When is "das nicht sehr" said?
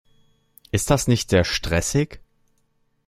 0.89-1.43